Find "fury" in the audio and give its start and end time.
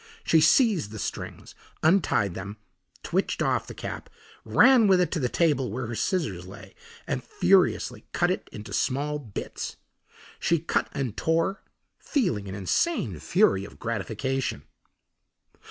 13.19-13.63